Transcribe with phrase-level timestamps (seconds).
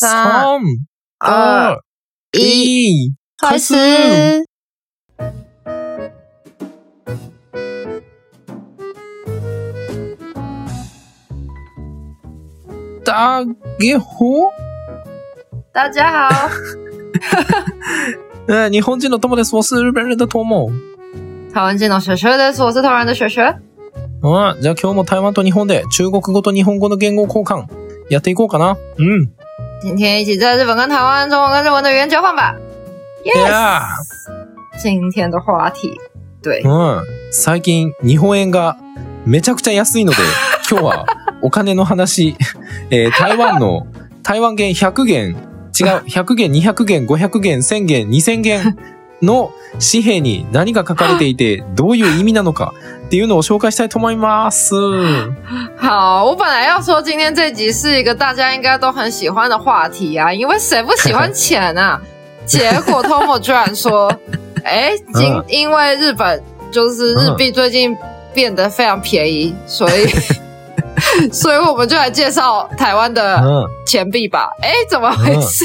[0.00, 0.62] 三、
[1.18, 1.80] 二、二、
[2.30, 3.74] 一，开始。
[13.04, 13.44] 大
[13.80, 14.06] 家好。
[15.72, 16.48] 大家好，
[18.46, 19.56] 呃，日本人の友です。
[19.56, 20.70] 我是日本人的友。
[21.52, 22.62] 台湾人の雪雪です。
[22.62, 23.40] 我是台湾的雪雪。
[24.22, 27.66] うん、じゃあ今日も台湾と日本で中国語と日本語の言語交換
[28.10, 28.76] やっていこうかな。
[28.96, 29.32] うん。
[29.80, 32.54] 今天一起在日本跟台湾、中文跟日文的语言交换吧。
[33.24, 33.82] い Yes，や
[34.80, 35.94] 今天的话题，
[36.42, 36.62] 对。
[36.62, 37.04] ー、うん。
[37.30, 38.76] 最近日本円が
[39.26, 40.18] めちゃくちゃ安いので、
[40.70, 41.06] 今日は
[41.42, 42.36] お金の話、
[42.90, 43.86] えー台湾の
[44.22, 45.36] 台湾元100元、
[45.78, 48.76] 違う、100元、200元、500元、1000元、2000元
[49.22, 52.72] の紙幣に何が書かれていて、どういう意味なのか
[53.06, 54.74] っていうのを紹介したいと思います。
[55.78, 62.00] 好，我本来要说今天这集是一个大家应该都很喜欢的话题啊，因为谁不喜欢钱啊？
[62.46, 64.10] 结果 Tomo 居然说，
[64.64, 67.96] 哎，今嗯因为日本就是日币最近
[68.32, 70.06] 变得非常便宜，所以
[71.32, 73.68] 所以我们就来介绍台湾的うん。
[73.86, 74.48] 钱币吧。
[74.62, 75.64] 哎，怎么回事？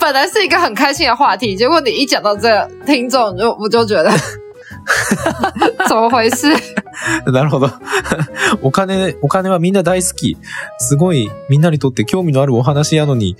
[0.00, 4.10] 本来是一个很开心的话题，结果你一讲到这个，听众就我就觉得
[5.86, 6.48] 怎么回事？
[7.26, 7.70] なるほど。
[8.62, 10.36] お金、お金はみんな大好き。
[10.78, 13.36] すごいみんなにとって興味のあるお話やのに、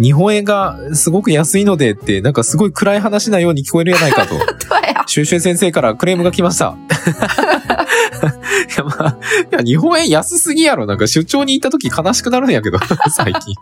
[0.00, 6.76] 日本円がすごく安いのでって、なんかすごい暗い話なように聞こえるやないかと、对啊，シュウシュウ先生からクレームが来ました。
[7.76, 9.16] いや、まあ、
[9.50, 10.86] いや、日本円安すぎやろ。
[10.86, 12.78] なんか出張に行った時悲しくなるんやけど、
[13.10, 13.54] 最近。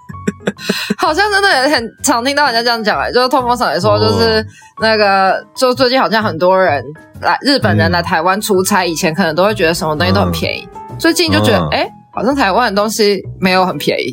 [0.98, 4.46] 好像真的也很常听到人家这样讲哎、就是通风上也说，就是
[4.80, 6.84] 那个，就最近好像很多人
[7.20, 14.12] 来日本人来台湾出差，以前可能都会觉得什么东西都很便宜，最近就觉得嗯哎、好像台湾的东西没有很便宜。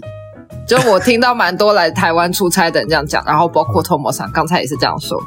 [0.68, 5.22] 就我听到蛮多来台湾出差的人这样讲，然后包括 Tomo 上刚才也是这样说，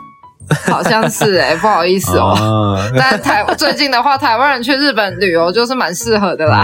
[0.71, 2.33] 好像是哎、不好意思哦。
[2.35, 6.63] あ ー但台最近的话，台湾人去日本旅游就是蛮适合的啦。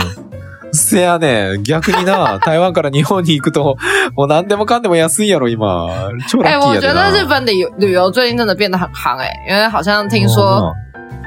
[0.74, 3.78] せやね逆にな、 台湾から日本に行くと、
[4.16, 5.60] もう何でもかんでも安いやろ、今。
[6.28, 7.12] 超哎、ラッキー我觉やでな。
[7.12, 10.74] 得日本旅游旅游最近真的变得很夯哎、因为好像听说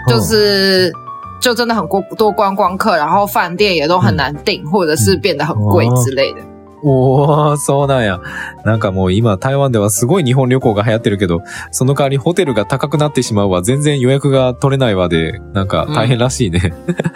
[0.06, 0.92] うん就是
[1.41, 6.41] 就真的很多多观光客，然后饭店也都很难订，或者是变得很贵之类的。
[6.83, 8.21] おー、そうなんや。
[8.66, 13.61] なんかもう今台湾ではすごい日本旅行が流行ってるけど、その代わりホテルが高くなってしまうわ。
[13.61, 16.73] 全然予約が取れないわで、なんか大変らしいね。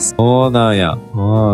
[0.00, 0.98] そうなんや。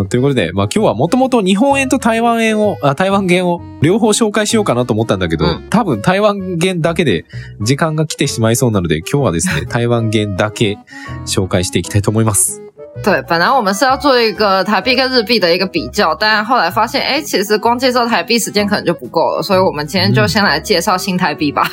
[0.08, 7.24] ということで、まあ今日はもともと日本円と台湾円を、あ、台湾元を両方紹介しようかなと思ったんだけど、うん多分台湾元だけで
[7.60, 10.78] 時間が来てしまいそうなので、今日はですね、 台湾元だけ
[11.26, 12.69] 紹介していきたいと思います。
[13.02, 21.70] 对，本来我们是要做一个台币跟日币的一个比较，但后来发现，哎，其实光介绍台币时间可能就不够了，所以我们今天就先来介绍新台币吧。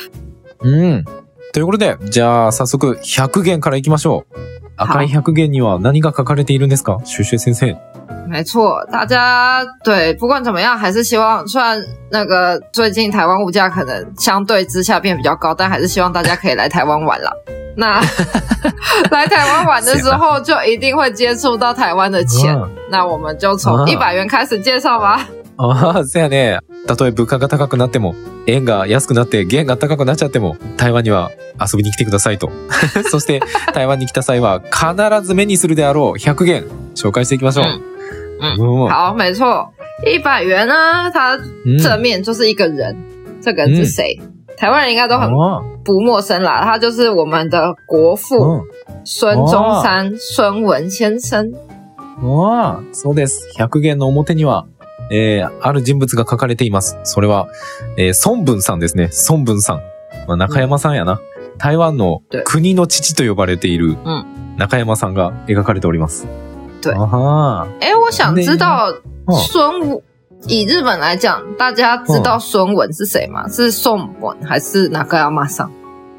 [0.60, 1.04] うん。
[1.52, 4.36] ということで、じゃあ早速100元からいきましょう。
[4.76, 6.98] 赤い100元には何が書かれているんですか？
[7.04, 7.76] シュシュ先生。
[8.28, 17.32] 没错，大家对不管怎么样，还是希望虽然那个最近台湾物价可能相对之下变比较高，但还是希望大家可以来台湾玩啦。
[17.78, 18.00] 那
[19.10, 22.54] 来台湾玩的时候，就一定会接触到台湾的钱。
[22.54, 25.26] うん那我们就从嗯一百元开始介绍吧。
[25.60, 26.60] ああ、そやね。
[26.86, 28.14] たとえ物価が高くなっても、
[28.46, 31.30] 円が安くなって元が高くなっちゃっても、台湾には
[31.60, 32.50] 遊びに来てくださいと。
[33.10, 33.40] そして、
[33.74, 36.64] 台湾に来た際は必ず目にするであろう100元、
[36.94, 37.64] 紹介していきましょう。
[38.40, 39.66] 嗯うん好，没错，
[40.06, 41.36] 一百元呢，它
[41.66, 42.94] うん正面就是一个人，
[43.42, 44.16] 这个人是谁？
[44.56, 48.62] 台湾人应该都很あ不陌生啦，他就是我们的国父うん
[49.04, 51.52] 孙中山孙文先生。
[52.22, 53.40] ああそうです。
[53.58, 54.66] 100元の表には、
[55.10, 56.98] えー、ある人物が書かれています。
[57.04, 57.48] それは、
[57.96, 59.10] えー、孫文さんですね。
[59.28, 59.80] 孫文さん。
[60.26, 61.20] まあ、中山さんやな。
[61.58, 64.24] 台湾の对国の父と呼ばれているうん
[64.58, 66.26] 中山さんが描かれております。
[66.82, 68.94] は哎，我想知道
[69.26, 70.02] 哦孙武。
[70.46, 73.48] 以日本来讲，大家知道孙文是谁吗？
[73.48, 75.68] 是宋文还是哪个要马上？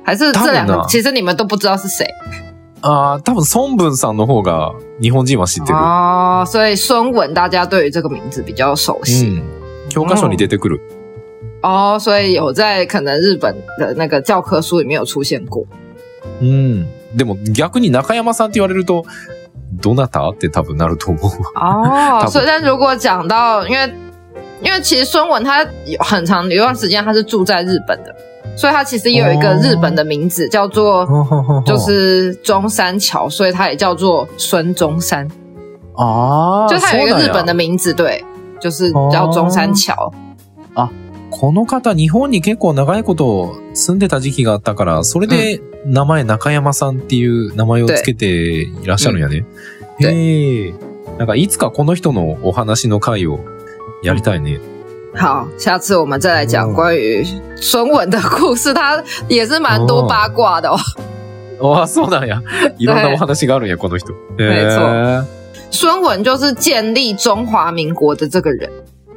[0.03, 0.67] 还是这两？
[0.67, 0.85] 个？
[0.89, 2.05] 其实你们都不知道是谁
[2.81, 5.77] ああ、多分孫文さんの方が日本人は知ってる。
[5.77, 9.25] 哦，所以孙文大家对于这个名字比较熟悉。
[9.25, 9.43] うん。
[9.89, 10.79] 教科書に出てくる。
[11.61, 15.65] 哦，所以有在可能日本的那个教科书里面有出现过。
[16.41, 16.87] うん。
[17.15, 19.03] でも逆に中山さんって言われると、
[19.81, 20.29] どなた？
[20.29, 21.41] って多分なると思う。
[21.55, 23.93] 哦 所以但如果讲到，因为
[24.61, 28.15] 因为其实孙文他有很长有一段时间他是住在日本的，
[28.55, 31.07] 所以他其实也有一个日本的名字、叫做
[31.65, 35.27] 就是中山桥，所以他也叫做孙中山，
[35.95, 38.23] ああ、就他有一个日本的名字，对。
[38.61, 40.11] 就是叫中山桥。
[41.31, 49.45] この方、日本に結構長いこと住んでた時期があったから、それで名前中山さんっていう名前をつけていらっしゃるんやね。
[50.01, 50.73] うんへえ。
[51.17, 53.39] なんかいつかこの人のお話の回を
[54.03, 54.59] やりたいね。
[55.16, 57.24] 好，下次我们再来讲哦关于
[57.56, 60.76] 孙文的故事，他也是蛮多哦八卦的哦。
[61.60, 62.42] ああ、そうなんや。
[62.78, 64.12] いろんなお話があるんや、この人。
[64.38, 65.24] へ没错え。
[65.70, 68.68] 孙文就是建立中华民国的这个人。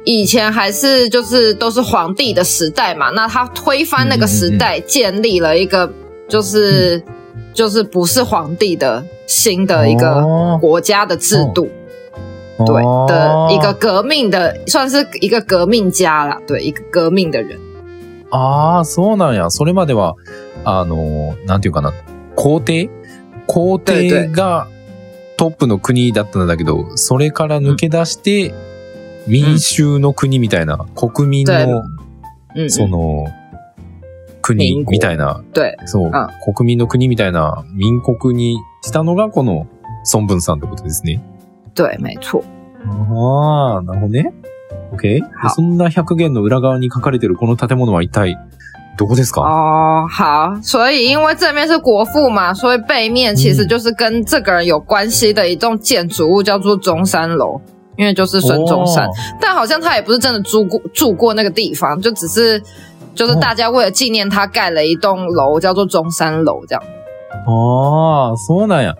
[0.04, 5.90] 以前还是就是都是皇帝的时代嘛，那他推翻那个时代，建立了一个
[6.28, 7.02] 就是、
[7.52, 11.81] 就是不是皇帝的新的一个哦国家的制度，对哦
[12.65, 17.57] 的一个革命的，算是一个革命家啦，对，一个革命的人。
[18.31, 19.49] ああ、そうなんや。
[19.49, 20.15] それまでは、
[20.65, 21.93] あの、なんていうかな、
[22.35, 22.89] 皇帝？
[23.45, 24.67] 皇帝が
[25.37, 28.53] トップの国だったんだけど、それから抜け出して、
[29.27, 31.83] 民衆の国みたいな、国民对の、
[32.55, 33.27] 嗯，その、
[34.41, 39.67] 国みたいな、对そう、あ国民の国みたいな民国にしたのがこの
[40.13, 40.57] 孫文さん。
[40.57, 41.21] ってことですね。
[41.74, 42.42] 对，没错。
[42.86, 44.32] ああ、なるほどね。
[44.92, 45.20] OK?
[45.20, 48.36] で好そんな100元の裏側に書かれてるこの建物は一体
[48.96, 57.60] どこですか哦，好，所以因为正面是国父嘛，所以背面其实就是跟这个人有关系的一栋建筑物，叫做中山楼，
[57.96, 59.06] 因为就是孙中山。
[59.06, 59.10] 哦
[59.40, 62.62] 但好像他也不是真的住过住过那个地方，就只是
[63.14, 66.82] 就是大家为了纪念他盖了一栋楼，叫做中山楼这样。
[67.46, 68.94] ああ、そうなんや。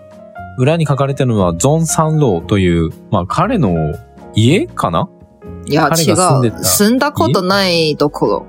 [0.58, 3.74] 裏に書かれてるのは、ジョン・サンローという、まあ彼の
[4.34, 5.08] 家かな？
[5.66, 6.52] いや、違彼が住んでう。
[6.52, 8.46] た住んだことないところ。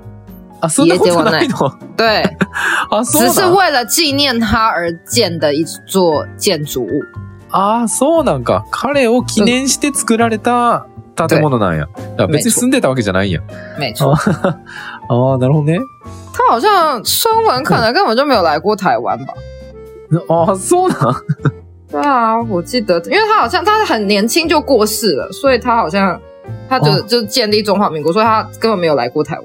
[0.60, 1.56] あ、そんなことないの？
[1.96, 2.22] 对，
[2.90, 6.88] あ、そう只是なん为了纪念他而建的一座建筑物。
[7.50, 8.64] ああ、そうなんか。
[8.70, 11.86] 彼を記念して作られた建物なんや。
[11.86, 13.40] だから別に住んでたわけじゃないんや。
[13.78, 15.78] 没错，ああ、なるほどね。
[16.32, 19.34] 他好像孙文可能根本就没有来过台湾吧。
[20.28, 21.14] ああ、そうなん？
[21.90, 26.20] 对啊，我记得，因为他好像他很年轻就过世了，所以他好像
[26.68, 27.00] 他就、哦。
[27.06, 29.44] 就建立中华民国，所以他根本没有来过台湾。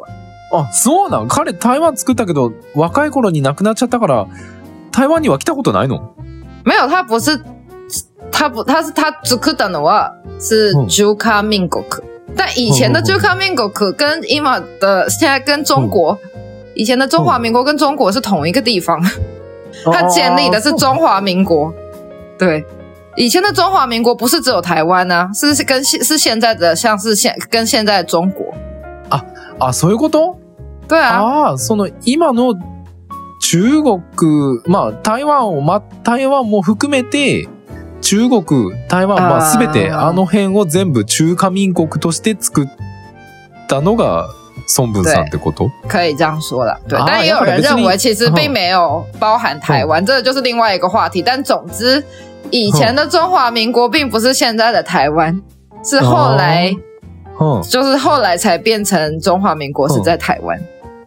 [0.51, 1.27] あ、そうなん？
[1.27, 4.27] 彼台湾作ったけど、若い頃に亡くなっちゃったから、
[4.91, 6.01] 台湾には来たことないの？
[6.65, 7.39] 没有，他不是，
[8.31, 10.87] 他不，他是他只可等的话是嗯。
[10.89, 12.03] Juka m i n g o k
[12.35, 13.05] 但以前的嗯嗯嗯。
[13.05, 16.17] Juka m i n g o k 跟 ima 的现在跟中国，
[16.73, 19.01] 以前的中华民国跟中国是同一个地方，
[19.85, 21.73] 他建立的是中华民国，
[22.41, 22.65] 对。
[23.15, 28.53] 以前的中华民国不是只有台湾呢、是是跟现是现在的像是现跟现在的中国，
[29.59, 30.37] あ、そういうこと？
[30.87, 32.55] 对啊，ああ、その今の
[33.41, 34.01] 中国、
[34.65, 37.49] まあ台湾を、ま、台湾も含めて、
[38.01, 42.67] 中国、台湾、まああーすべてあの辺を全部中華民国として作っ
[43.67, 44.29] たのが
[44.77, 45.69] 孫文さんってこと？
[45.89, 46.79] 可以这样说啦。
[46.87, 51.21] 对，啊但也有人认为其实并没有包含台湾，这个就是另外一个话题。
[51.21, 52.01] 但总之，
[52.51, 55.41] 以前的中华民国并不是现在的台湾，
[55.83, 56.71] 是后来、
[57.39, 57.63] うん。
[57.63, 60.59] 就是后来才变成中华民国是在台湾。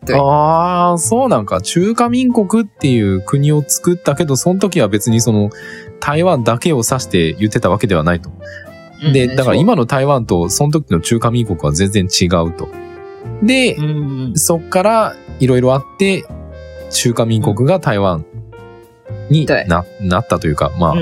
[0.06, 1.60] 对ああ、そうなんか。
[1.60, 5.50] 中華民国っていう国を作ったけど、その時は別にその
[6.00, 8.30] 台湾だけを指して言ってたわけではないと。
[9.12, 12.68] で、嗯だから、今の台湾とその時の中華民国は全然違うと。
[13.42, 16.24] で、嗯，そっからいろいろあって、
[16.90, 18.24] 中華民国が台湾
[19.30, 20.94] に对ななったというか、まあ、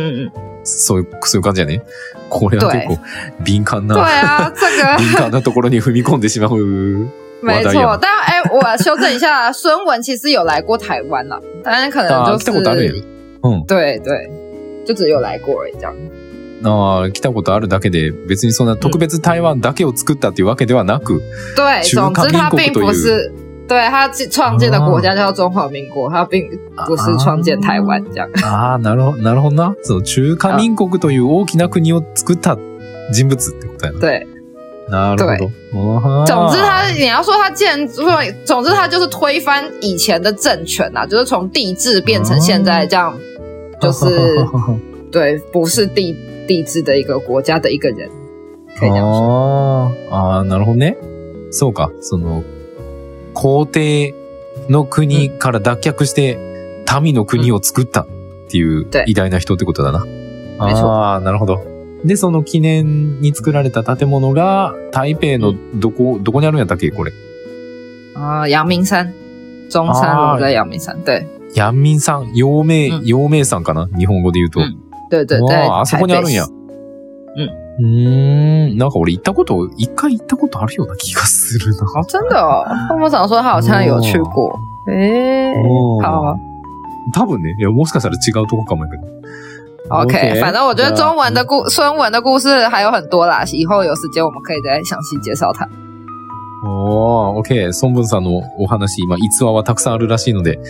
[0.64, 1.82] そういう、そういう感じやね。
[2.28, 2.98] これは結構
[3.40, 6.50] 敏感对な、啊，这个敏感なところに踏み込んでしまう。
[7.42, 7.98] 没话题啊错。
[8.00, 13.04] 但哎、我修正一下，孙文其实有来过台湾啦，但是可能就あ来たことある是よ。
[13.42, 13.66] うん。
[13.66, 14.30] 对对，
[14.86, 15.92] 就只有来过而已，这样。
[16.64, 21.20] ああ、来たことあるだけで、別にそんな特別台湾だけを作ったっていうわけではなく、
[21.56, 23.32] 对，总中华之他并民国という不是，
[23.72, 26.46] 对他创建的国家叫中华民国，他并
[26.86, 28.28] 不是创建台湾这样。
[28.42, 29.74] ああ、なるほど、なるほどな。
[29.82, 32.58] そう、中華民国という大きな国を作った
[33.10, 33.98] 人物ってことやな。
[33.98, 34.26] 对，
[34.90, 36.26] なるほど。
[36.26, 37.88] 总之他你要说他建，
[38.44, 43.16] 总之他就是推翻以前的政权啊，就是从帝制变成现在这样，
[43.80, 44.04] 就是
[45.10, 46.14] 对，不是帝
[46.46, 48.10] 帝制的一个国家的一个人，
[48.78, 49.90] 可以这样说。
[50.10, 50.96] あーあー、なるほどね。
[51.50, 52.42] そうか、その、
[53.42, 54.14] 皇帝
[54.68, 58.06] の国から脱却して、民の国を作ったっ
[58.48, 60.06] ていう对偉大な人ってことだな。
[60.60, 61.60] ああ、なるほど。
[62.04, 67.12] で、その記念に作られた建物が、台北のどこ、どこにあるんやったっけこれ？
[68.14, 69.12] 啊，阳明山，
[69.68, 73.04] 中山啊路在阳明山，对陽明山、陽明、うん。
[73.04, 73.88] 陽明山かな？
[73.98, 74.60] 日本語で言うと。
[74.60, 74.78] うん。
[75.10, 76.46] 对对对，わああそこにあるんや。
[76.46, 77.61] 台北市。
[77.78, 78.78] うーん。
[78.78, 81.84] なんか俺行ったこと、一回行ったことあるような気がするな。
[81.84, 84.58] 哦，真的哦，泡沫长说他好像有去过。
[84.88, 86.36] 诶、哦好啊
[87.14, 87.54] 多分ね。
[87.58, 89.06] いや、もしかしたら違うとこかもやけど。
[89.90, 95.66] ，OK，反正我觉得中文的故孙文的故事还有很多啦，以后有时间我们可以再详细介绍它。
[96.64, 97.72] おー、OK。
[97.72, 100.60] 孫文さんのお話、今、逸話はたくさんあるらしいので、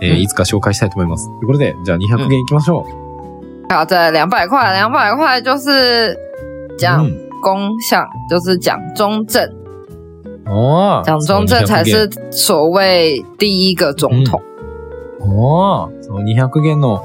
[0.00, 1.28] えーうんいつか紹介したいと思います。
[1.28, 2.84] ということで、じゃあ200元行きましょ
[3.68, 6.29] 好，这两百块，两百块就是う。
[6.80, 9.48] 讲うん公相，就是讲中正，
[10.46, 11.02] ああ。
[11.04, 14.40] 蒋中正才是所谓第一个总统。
[15.20, 15.20] 200元。
[15.20, 16.02] ああ。
[16.02, 17.02] その200元の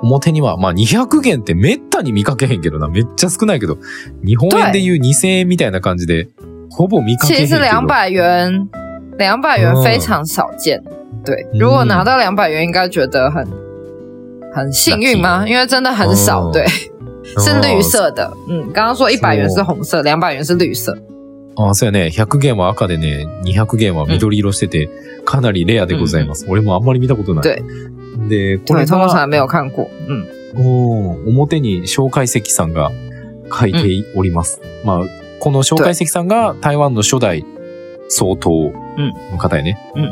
[0.00, 2.88] 表には、まあ200元ってめったに見かけへんけどな。
[2.88, 3.78] めっちゃ少ないけど、
[4.24, 6.28] 日本円でいう2000円みたいな感じで、
[6.70, 7.48] ほぼ見かけへんけど。
[7.48, 8.68] 其实两百元，
[9.18, 10.82] 两百元嗯非常少见。
[11.24, 13.46] 对，嗯如果拿到两百元，应该觉得很
[14.54, 15.44] 很幸运吗？
[15.46, 16.46] 因为真的很少。
[16.46, 16.64] 哦对，
[17.36, 18.32] 是绿色的。
[18.48, 20.96] 嗯，刚刚说一百元是红色，两百元是绿色。
[21.56, 22.10] ああ、そうやね。
[22.10, 24.88] 100元は赤でね、200元は緑色してて、
[25.24, 26.46] かなりレアでございます。
[26.48, 27.42] 俺もあんまり見たことない。
[27.42, 27.62] 对
[28.28, 29.88] で、こ对，れが、通常还没有看过。
[30.08, 32.90] 嗯，うん表に蒋介石さんが
[33.52, 33.78] 書いて
[34.16, 34.60] おります。
[34.84, 35.06] まあ、
[35.40, 37.44] この蒋介石さんが台湾の初代
[38.08, 38.72] 総統
[39.32, 39.78] の方やね。
[39.94, 40.06] 嗯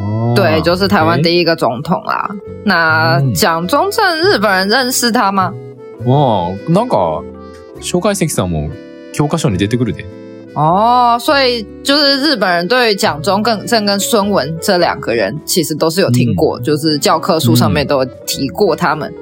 [0.00, 2.30] ああ对，就是台湾え第一个总统啦。
[2.64, 5.52] 那嗯蒋中正日本人认识他吗？
[6.06, 7.22] ああ、なんか、
[7.80, 8.70] 蒋介石さんも
[9.12, 10.04] 教科書に出てくるで。
[10.54, 19.12] 哦，所以就是日本人对于蒋中正跟孙文这两个人，其实都是有听过，就是教科书上面都有提过他们。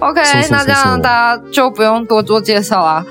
[0.00, 3.06] OK，そうそうそうそう那这样大家就不用多做介绍啊。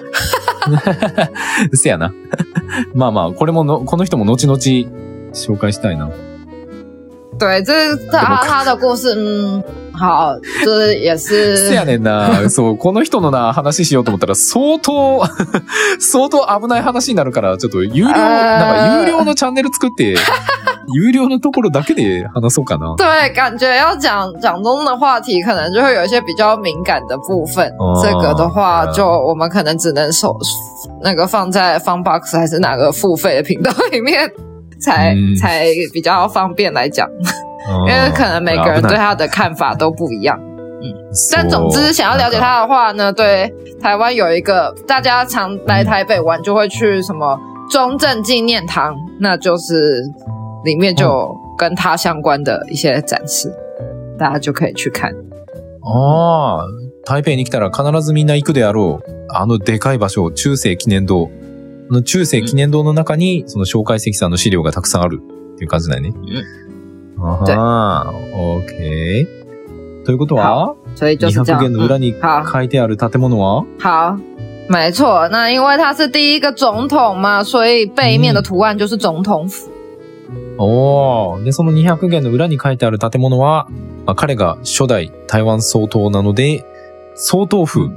[1.73, 2.11] せやな。
[2.93, 4.59] まあまあ、これもの、この人も後々
[5.33, 6.09] 紹介したいな。
[7.37, 9.63] 对，这是他他的故事，嗯，
[9.99, 12.47] 好，就是也是せやねんな。
[12.49, 15.25] そう、この人のな、話しようと思ったら、相当、
[15.99, 20.15] 相当危ない話になるから、ちょっと有料、なんか有料のチャンネル作って、
[20.91, 22.95] 有料のところだけで話そうかな。
[22.97, 27.67] 对，感觉要讲蒋中的话题，可能就会有一些比较敏感的部分。
[27.77, 30.35] 哦这个的话，就我们可能只能手
[31.03, 34.31] 那个放在 Funbox 还是哪个付费的频道里面
[34.81, 37.07] 才，嗯才比较方便来讲，
[37.86, 40.38] 因为可能每个人对他的看法都不一样。
[41.32, 47.38] 但总之，想要了解他的话呢，对台湾有一个大家常来台北玩就会去什么
[47.70, 50.02] 中正纪念堂，那就是
[50.64, 53.50] 里面就有跟他相关的一些展示，
[54.18, 55.12] 大家就可以去看。
[55.82, 56.66] ああ、
[57.04, 59.14] 台北に来たら必ずみんな行くであろう。
[59.30, 61.30] あのでかい場所、中世記念堂。
[61.90, 65.20] あの中世記念堂の中に、その蒋介石さんの資料がたくさんある
[65.54, 66.12] っていう感じだよね。
[67.21, 70.05] ああ、オッケー。
[70.05, 71.61] ということは、所以就是这200样。
[71.63, 74.17] 元の裏に嗯好書いてある建物は、好，
[74.69, 75.27] 没错。
[75.29, 79.69] 那因为他是第一个总统嘛，所以背面的图案就是总统府。
[80.57, 81.43] おー。
[81.43, 83.67] で、その200元の裏に書いてある建物は、
[84.05, 86.63] まあ、彼が初代台湾総統なので、
[87.15, 87.89] 総統府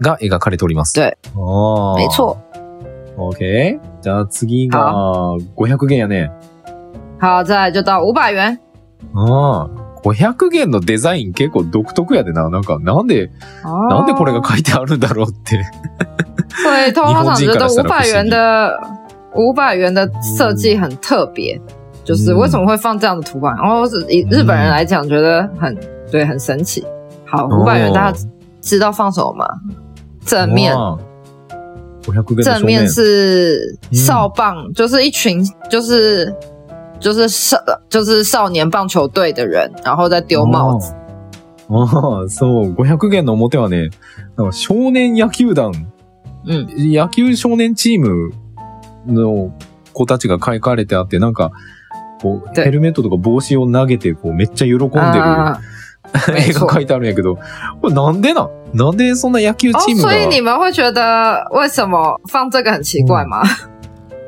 [0.00, 0.94] が描かれております。
[0.94, 1.96] 对ああ。
[1.96, 2.08] 没。
[2.08, 2.36] 错。
[3.16, 3.80] OK。
[4.00, 4.92] じゃあ次が
[5.56, 6.30] 500元やね。
[7.20, 8.58] 好，再来就到五百元。
[9.14, 9.70] ああ。
[10.00, 12.48] 500元のデザイン結構独特やでな。
[12.48, 13.32] なんか、なんで、
[13.64, 15.60] なんでこれが書いてあるんだろうって。
[16.62, 18.80] 所以通常觉得五百元的
[19.34, 21.60] 五百元的设计很特别，
[22.04, 23.56] 就是为什么会放这样的图案？
[23.56, 25.76] 然后是以日本人来讲，觉得很
[26.10, 26.86] 对，很神奇。
[27.26, 28.18] 好，哦五百元大家
[28.62, 29.46] 知道放什么吗？
[30.24, 30.98] 正面ああ
[32.06, 32.88] 500元の正面。
[32.88, 36.32] 是嗯少棒，就是一群就是
[37.00, 37.56] 就是少
[37.88, 40.94] 就是少年棒球队的人，然后在丢帽子。
[41.70, 43.90] ああ、そう、500元の表はね、
[44.36, 45.72] なんか少年野球団、
[46.46, 48.32] 嗯，野球少年チーム
[49.06, 49.52] の
[49.92, 51.52] 子たちが書かれてあって、なんか、
[52.22, 54.90] こう、对ヘルメットとか帽子を投げて、こう、めっちゃ喜んでる
[56.38, 57.36] 絵错が書いてあるんやけど、
[57.82, 58.48] これなんでなん？
[58.72, 63.42] なんでそんな野球哦チー，ムが、所以你们会觉得为什么放这个很奇怪吗？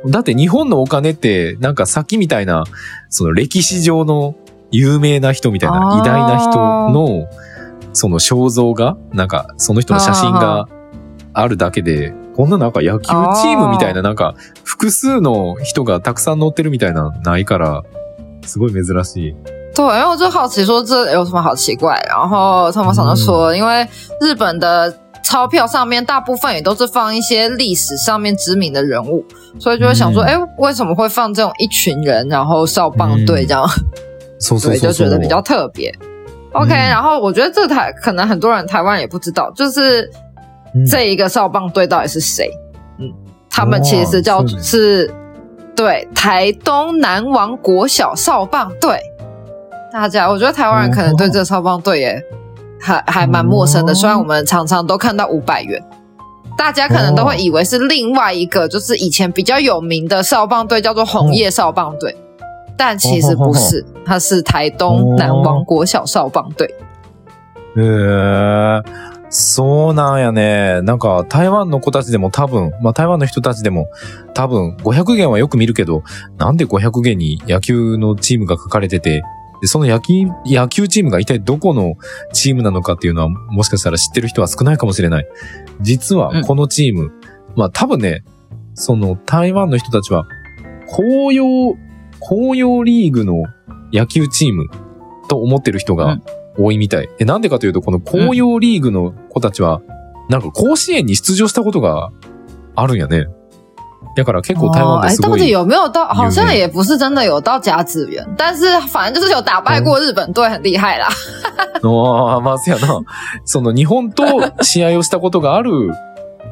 [0.06, 2.64] だって日本のお金って、なんかさっきみたいな、
[3.08, 4.34] その歴史上の
[4.70, 6.50] 有名な人みたいな、偉大な人
[6.90, 7.26] の、
[7.92, 10.68] その肖像が、なんかその人の写真が
[11.32, 17.82] あるだけで、こんななんか野球チームみたいな、なんか複数の人がたくさん乗ってるみたいな、ないから、
[18.46, 19.34] すごい珍しい。
[19.74, 23.88] 对，因为我就好奇说这有什么好奇怪，然后汤姆厂就说，因为
[24.20, 24.92] 日本的
[25.23, 29.25] 钞票上面大部分也都是放一些历史上面知名的人物，
[29.59, 33.67] 所以就会想说，嗯哎、为什么会放这种一群人，然后少棒队这样？
[33.67, 34.79] 对，そうそうそうそう。
[34.79, 35.91] 就觉得比较特别。
[36.53, 40.09] OK，、嗯然后我觉得这台可能很多人台湾人也不知道，就是
[40.75, 42.49] 嗯这一个少棒队到底是谁？
[42.99, 43.11] 嗯，
[43.49, 45.13] 他们其实叫哇是是，
[45.75, 48.99] 对，台东南王国小少棒队。
[49.91, 52.21] 大家，我觉得台湾人可能对这个少棒队也
[52.79, 55.81] 还还蛮陌生的，哦虽然我们常常都看到五百元。
[56.57, 62.15] 大家可能都会以为是另外一个，就是以前比较有名的少棒队，叫做红叶少棒队，
[62.77, 66.73] 但其实不是，它是台东南王国小少棒队。
[67.75, 68.81] へえ
[69.29, 70.81] そうなんやね。
[70.83, 73.87] なんか、台湾の子たちでも多分、まあ台湾の人たちでも
[74.33, 76.03] 多分、500元はよく見るけど、
[76.37, 79.23] なんで500元に野球のチームが書かれてて、
[79.60, 81.94] で、その野球、野球チームが一体どこの
[82.32, 85.26] チームなのかっていうのは、もしかしたら知ってる人は少ないかもしれない。
[85.80, 87.12] 実は、このチーム、
[87.56, 88.24] まあ多分ね、
[88.74, 90.26] その台湾の人たちは、
[90.88, 91.74] 紅葉、
[92.20, 93.44] 紅葉リーグの
[93.92, 94.66] 野球チーム
[95.28, 96.22] と思ってる人がうん
[96.58, 97.08] 多いみたい。
[97.18, 99.82] で、なんでかというと、この紅葉リーグの子たちは、
[100.28, 102.10] なんか甲子園に出場したことが
[102.74, 103.26] あるんやね。
[104.16, 105.40] だから結構台湾哦哎，ですごい。
[105.40, 106.06] 到底有没有到？
[106.08, 111.08] 好像有也不是真的有到甲子园，但是反正就是有打败过日本队，很厉害啦。
[111.82, 113.02] ああ、まあ、せやな。
[113.44, 114.24] その日本と
[114.62, 115.90] 試合をしたことがある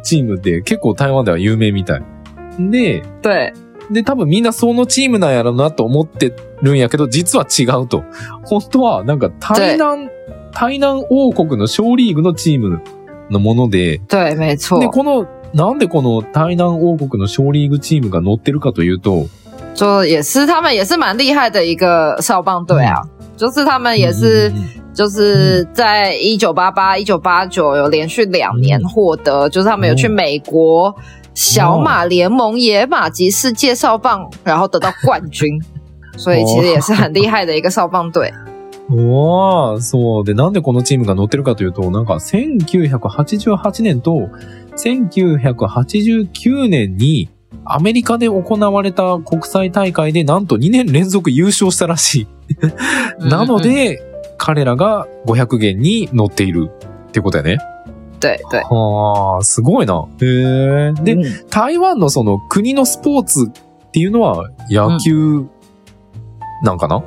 [0.02, 2.02] チームで結構台湾では有名みたい。
[2.58, 3.52] で、对，
[3.90, 8.04] で、多分みんなそのチームなんやろなと思ってるんやけど、実は違うと。
[8.44, 10.08] 本当は、なんか台南、
[10.52, 12.80] 台南王国の小リーグのチーム
[13.30, 14.80] のもので、对，没错。
[14.80, 19.28] で、この、なんでこの台南王国の小リーグチームが乗ってるかというと、
[19.74, 23.02] 就也是他们也是蛮厉害的一个少棒队啊，
[23.36, 24.52] 就是他们也是
[24.92, 30.94] 就是在一九八八、一九八九有连续两年获得，就是他们有去美国
[31.34, 35.58] 小马联盟野马级世界少棒，然后得到冠军，
[36.16, 38.32] 所以其实也是很厉害的一个少棒队。
[38.90, 40.24] おーそう。
[40.24, 44.30] で、なんでこのチームが乗ってるかというと、なんか1988年と
[44.76, 47.28] 1989年に
[47.64, 52.26] アメリカで行われた国際大会でなんと2年連続優勝したらし
[53.20, 53.28] い。
[53.28, 54.02] なので、
[54.38, 56.70] 彼らが500元に乗っている
[57.08, 57.58] ってことやね。
[58.20, 60.06] 对对，はあ、すごいな。
[60.20, 60.92] へえ。
[61.02, 65.46] で、嗯台湾のその国のスポーツっていうのは野球
[66.62, 67.02] なんかな、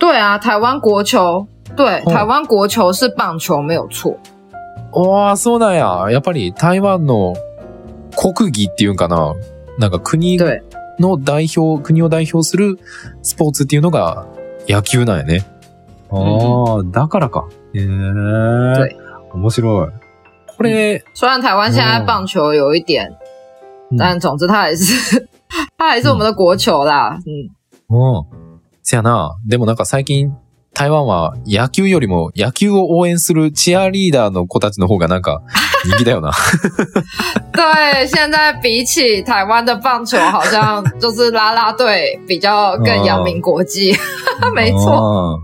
[0.00, 4.16] 对啊，台湾国球，对，哦台湾国球是棒球没有错。
[4.92, 6.10] ああ、そうなんや。
[6.10, 7.34] やっぱり台湾の
[8.16, 9.34] 国技っていうんかな？
[9.78, 10.62] なんか国对
[10.98, 12.78] の代表、国を代表する
[13.22, 14.26] スポーツっていうのが
[14.68, 15.46] 野球なんやね。
[16.10, 17.46] ああ、だからか。
[17.74, 17.84] へえ。
[17.84, 18.96] 对
[19.32, 19.88] 面白い。
[20.56, 23.10] これ、虽然台湾现在哦棒球有一点，
[23.90, 25.28] 嗯但总之它还是
[25.78, 27.18] 它还是我们的国球啦。
[27.24, 27.50] 嗯，
[27.88, 28.39] うん。
[28.90, 29.36] せやな。
[29.46, 30.32] でもなんか最近、
[30.74, 35.42] 台湾は野球よりも野球を応援するチアリーダーの子たちの方がなんか
[35.86, 36.32] 人気だよな。
[37.54, 43.96] 对，现在比起台湾的棒球，好像就是啦啦队比较更扬名国际。
[44.54, 45.40] 没错，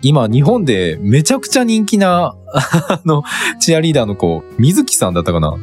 [0.00, 3.22] 今、日本でめちゃくちゃ人気な、あの、
[3.60, 5.54] チアリーダーの子、水木さんだったかな？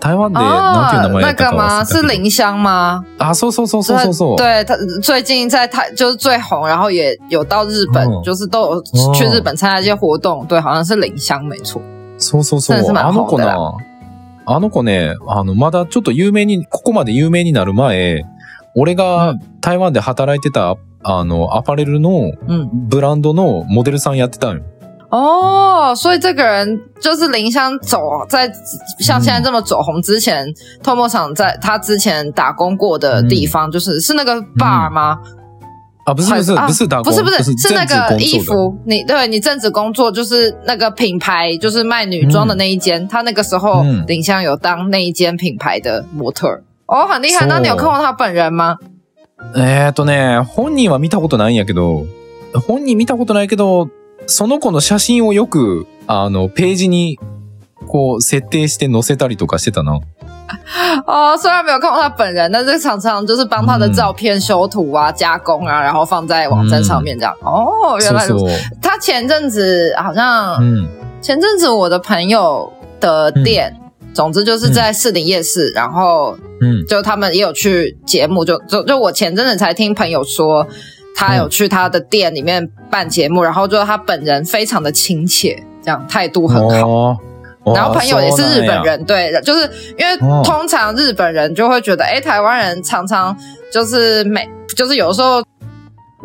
[0.00, 1.84] 台湾で、なんていう名前那やった个吗？
[1.84, 3.04] 是林香吗？
[3.18, 4.36] あ、そうそうそうそうそう。
[4.36, 8.82] 对他最近在台就是最红，然后也有到日本，哦就是都有
[9.14, 10.46] 去日本参加一些活动。
[10.46, 11.80] 对，好像是林香，没错。
[12.18, 12.78] そうそうそう。
[12.96, 13.76] あの子な、
[14.46, 18.24] あの子ね、あの、まだちょっと有名に、ここまで有名になる前、
[18.74, 24.62] 俺が台湾で働いてた、あの、アパレルの嗯，ブランドのモデルさんやってたんよ。
[25.09, 28.51] 哦，所以这个人就是林香走在
[28.99, 30.45] 像现在这么走红之前，
[30.81, 35.19] 透墨厂在他之前打工过的地方，就是是那个 bar 吗？
[36.05, 47.41] あ、不是不是、啊不是打工，不是不是，是那个正职工作的衣服，你对你正职工作就是那个品牌，就是卖女装的那一间，他那个时候嗯林香有当那一间品牌的模特儿，哦，很厉害。
[47.41, 48.77] そう那你有看过他本人吗？
[49.55, 52.05] えーっとね、本人は見たことないんやけど、
[52.67, 53.89] 本人見たことないけど、
[54.28, 57.18] その子の写真をよく、あの、ページに、
[57.88, 60.00] こう、設定して載せたりとかしてたな。
[61.06, 67.34] 哦，虽然没有看过他本人，但是常常就是帮他的照片修图啊、加工啊，然后放在网站上面这样。
[67.42, 68.54] 哦，原そうそう来如此。。
[68.80, 70.88] 他前阵子好像うん。
[71.20, 73.74] 前阵子我的朋友的店，
[74.14, 76.86] 总之就是在士林夜市，然后うん。
[76.86, 80.66] 就他们也有去节目，就就就我前阵子才听朋友说，
[81.17, 86.87] 他有去他的店里面办节目，然后就他本人非常的亲切，这样态度很好。
[86.87, 87.17] 哦
[87.65, 88.77] 然后朋友也是日本。
[88.77, 89.61] 哦人，对，就是
[89.97, 93.33] 因为哦通常日本人就会觉得，哎、台湾人常常
[93.71, 95.41] 就是每就是有时候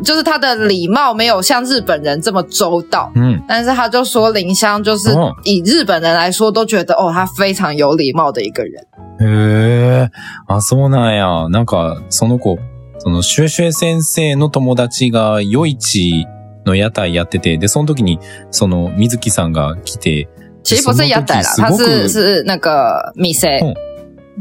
[0.03, 3.41] 就是他的礼貌没有像日本人这么周到，うん。
[3.47, 8.83] 但是他就说林香就是哦以日本人来说都觉得哦，他非常有礼貌的一个人。
[9.21, 9.25] へ
[10.03, 10.09] え。
[10.47, 11.47] あ、そうなんや。
[11.49, 12.57] なんか、その子、
[13.04, 16.26] その、シュエシュエ先生の友達が夜市
[16.64, 18.18] の屋台やってて、で、その時に、
[18.50, 20.28] その、水木さんが来て、
[20.62, 23.74] 其实不是屋台啦，他その時是是那个米 C，嗯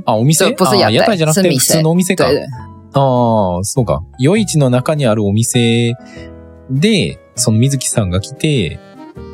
[0.06, 0.56] あ、お店？
[0.56, 0.86] 不是屋台。
[0.86, 2.26] あ屋台じゃなくて、普通のお店か。
[2.26, 4.02] ああ、そうか。
[4.18, 5.94] 夜市の中にあるお店
[6.70, 8.80] で、その水木さんが来て、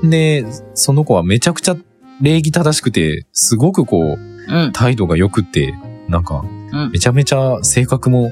[0.04, 1.78] で、その子はめちゃくちゃ
[2.22, 4.20] 礼儀正しくて、すごくこう、
[4.52, 5.74] 嗯，態度が良くって、
[6.08, 8.32] なんかうん、めちゃめちゃ性格も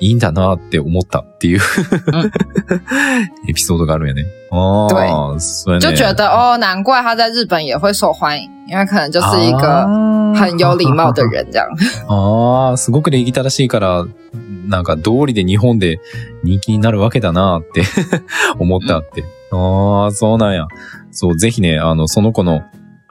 [0.00, 1.60] いいんだなって思ったっていう、
[3.48, 4.24] エピソードがあるんやね。
[4.50, 5.86] ああ、そうやね。
[5.86, 9.86] 就觉得哦，难怪他在日本也会受欢迎，因为可能就是一个
[10.34, 11.66] 很有礼貌的人这样。
[12.08, 14.06] ああ、すごく礼儀正しいから、
[14.66, 16.00] なんか道理で日本で
[16.42, 17.82] 人気になるわけだなって
[18.58, 19.24] 思ったって。
[19.52, 20.66] ああ、そうなんや。
[21.10, 22.62] そう、ぜひね、あの、その子の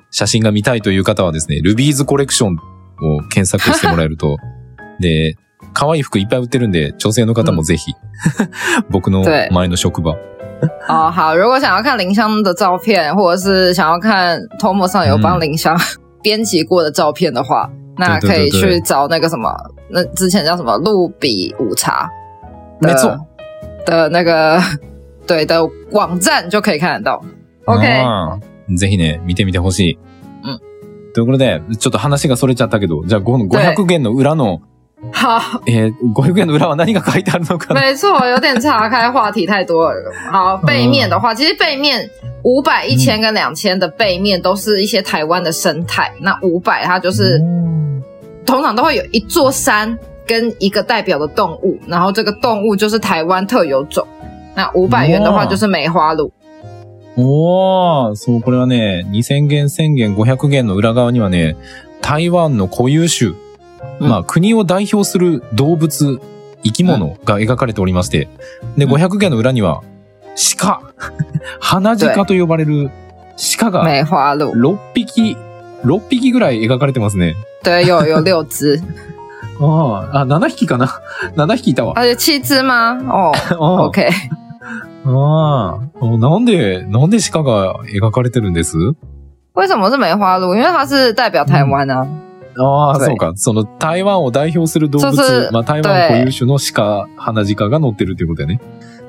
[0.09, 4.37] 写真が見たいという方はですね、ルビーズコレクションを検索してもらえると、
[4.99, 5.35] で、
[5.73, 7.93] 可愛い服いっぱい売ってるんで、女性の方もぜひ、
[8.89, 10.15] 僕の对 前の職場。
[10.89, 15.77] 哦，好，如果想要看林香的照片，或者是想要看 Tomo 上有帮林香
[16.21, 19.55] 编辑过的照片的话，那可以去找那个什么，
[19.89, 22.09] 那之前叫什么路比午茶
[22.81, 23.17] 的没错
[23.85, 24.61] 的那个
[25.25, 27.21] 对的网站就可以看得到。
[27.65, 27.85] OK，
[28.77, 29.97] ぜひね、見てみてほしい。
[30.43, 30.59] うん。
[31.13, 34.61] ということで、ちょっと話がそれちゃったけど、じゃあこの500元の裏の、
[35.11, 40.11] 好，えー、500元の裏は何が書いてあるのか没错，有点岔开话题太多了。
[40.31, 42.09] 好，背面的话，其实背面
[42.43, 46.11] 五百、一千跟两千的背面都是一些台湾的生态。
[46.19, 47.39] 那五百它就是
[48.45, 54.05] 通常都会有一座山跟一个代表的动物，然后这个动物就是台湾特有种。
[54.55, 56.31] 那五百元的话就是梅花鹿，
[57.15, 61.55] おー、そう、これはね、2000元、1000元、500元の裏側にはね、
[62.01, 63.33] 台湾の固有種、
[63.99, 66.19] うんまあ国を代表する動物、
[66.63, 68.27] 生き物が描かれておりまして、
[68.77, 69.81] で、うん500元の裏には、
[70.57, 70.81] 鹿、
[71.59, 72.89] 花鹿と呼ばれる
[73.59, 75.37] 鹿が梅花鹿，6匹、
[75.85, 77.35] 6匹ぐらい描かれてますね。
[77.63, 78.81] 对，有有 六只，
[79.61, 80.87] ああ、あ、7匹かな
[81.35, 81.93] ?7 匹いたわ。
[81.97, 82.97] 而且七只吗？
[83.09, 84.09] 哦あ，OK，
[85.05, 88.77] ああ、なんで、なんで鹿が描かれてるんです？
[89.55, 90.55] 为什么是梅花鹿？
[90.55, 92.05] 因为它是代表台湾啊。
[92.59, 93.33] ああ、对そうか。
[93.35, 98.59] その台湾を代表する動物まあ台湾固有種の鹿、花鹿が乗ってるっていうことね。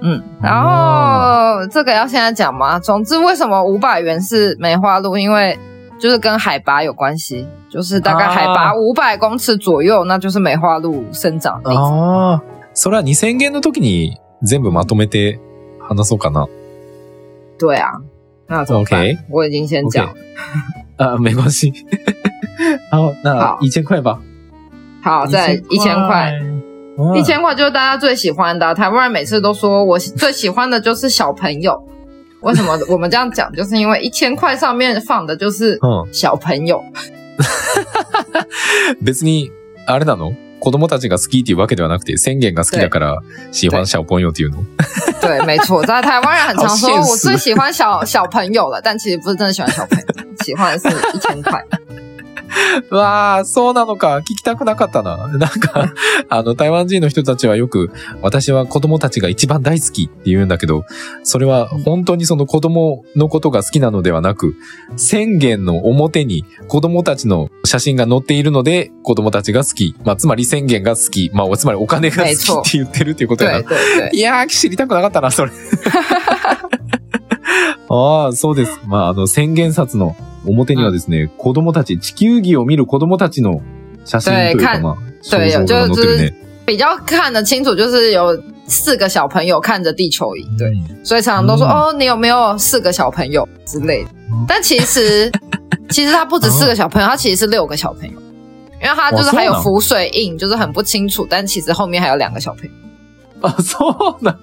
[0.03, 2.79] 嗯，然后这个要现在讲吗？
[2.81, 5.19] 总之，为什么五百元是梅花鹿？
[5.19, 5.59] 因为
[5.99, 11.93] 就是跟海拔有关系，就是大概海拔五百公尺左右，那就是梅花鹿生长的地方。
[11.93, 15.39] ああ、それは2000元の時に全部まとめて
[15.81, 16.47] 話そうかな。
[17.59, 18.01] 对啊，
[18.49, 20.15] 那怎么办？OK 我已经先讲了。
[20.97, 21.75] あ、没关系。
[22.91, 24.21] 好，那好一千块吧。
[25.03, 26.33] 好，再一千块，
[26.99, 27.17] 嗯。
[27.17, 31.83] 一千块就是大家最喜欢的啊、台湾人每次都说我最喜欢的就是小朋友。
[32.41, 32.79] 为什么？
[32.89, 33.51] 我们这样讲？
[33.53, 36.13] 就是因为一千块上面放的就是うん。
[36.13, 36.83] 小朋友。
[39.03, 39.51] 別に、
[39.87, 40.35] あれなの？
[40.61, 44.63] 子供たちが好きっていうわけではなくて、宣言が好きだから、喜欢小朋友っていうの？
[45.23, 50.05] 对，没错，在台湾人很常说我最喜欢小小朋友了，但其实不是真的喜欢小朋友，
[50.45, 51.65] 喜欢的是一千块。
[52.91, 54.19] う わあ、そうなのか。
[54.19, 55.29] 聞きたくなかったな。
[55.39, 55.95] なんか、
[56.29, 57.91] あの、台湾人の人たちはよく、
[58.23, 60.85] 私は子供たちが一番大好きって言うんだけど、
[61.23, 64.55] それは本当にその子供のことが好きなのではなく、
[64.97, 69.95] 宣言の表に子供たちの写真が載っているので、子供たちが好き。
[70.05, 71.31] まあ、つまり宣言が好き。
[71.33, 75.53] まあ、つまりお金が好きって言ってるっていうことやないやー、知りたくなかったな、それ。
[77.89, 78.81] ああ、そうです。
[78.87, 83.61] まあ、あの、宣言札の表にはですね、子供たち、地球儀を見る子供たちの
[84.05, 86.35] 写真というか、对まあ、对肖像が載ってるね。
[86.67, 94.45] 比较看得清楚，就是有四个小朋友看着地球仪，对，うん所以常常都说、嗯哦，你有没有四个小朋友之类的嗯？
[94.47, 95.31] 但其实
[95.91, 98.15] 其实他不止四个小朋友，他其实是六个小朋友，
[98.81, 102.71] 因为他就是还有浮水印，就是很不清楚，但其实后面还有两个小朋友。
[103.43, 104.37] あ、そうな。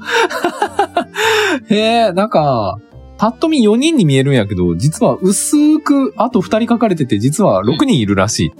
[1.70, 2.80] へえ、なんか、
[3.18, 8.52] パッと見4人に見えるんやけど、実は薄く、あと2人書かれてて、実は6人いるらしい。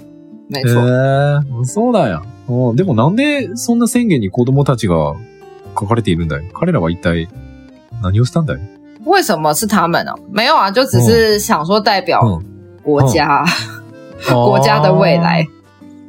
[0.50, 1.94] 没错，へえ、そう。
[1.94, 2.22] だや。
[2.48, 5.16] おでもなんでそんな宣言に子供たちが
[5.78, 6.50] 書かれているんだい？
[6.54, 7.28] 彼らは一体
[8.02, 8.60] 何をしたんだい？
[9.06, 12.42] 为什么是他们呢、没有啊，就只是想说代表嗯
[12.82, 13.46] 国家、
[14.32, 15.46] 国家的未来。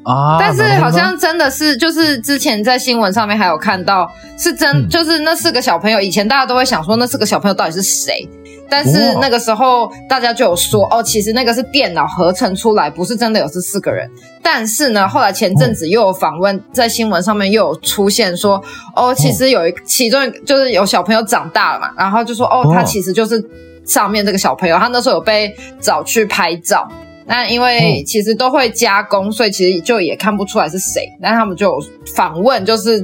[0.05, 4.09] 啊，但是好像真的是，就是之前在新闻上面还有看到，
[4.39, 4.89] 是真、嗯。
[4.89, 8.27] 就是那四个小朋友，以前大家都会想说那四个小朋友到底是谁，
[8.70, 14.10] 但是哇那个时候大家就有说哦，其实那个是电脑合成出来，不是真的有这四个人。
[14.42, 18.62] 但是呢，后来前阵子又有访问，在新闻上面又有出现说
[18.96, 23.44] 哦，其实有一其中一个就是有小朋友长大了嘛，然后就说哦，哦他其实就是
[23.86, 26.88] 上面这个小朋友，他那时候有被找去拍照。
[27.26, 31.08] 那因为哦其实都会加工，所以其实就也看不出来是谁。
[31.22, 31.80] 但他们就有
[32.16, 33.02] 访问，就是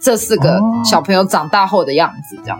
[0.00, 2.58] 这四个哦小朋友长大后的样子，这样。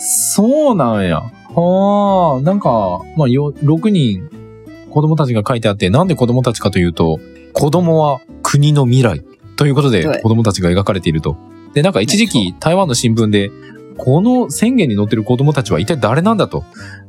[0.00, 1.22] そうなんや。
[1.55, 4.29] はあ、なんか、まあ、よ、6人
[4.89, 7.19] 子供たちが書いてあって、なんで子供たちかというと、
[7.53, 9.23] 子供は国の未来
[9.57, 10.21] ということではい。
[10.21, 11.37] 子供たちが描かれていると。
[11.73, 13.51] で、なんか一時期台湾の新聞で、
[13.97, 16.63] この宣言に載ってる子供たちは一体誰なんだと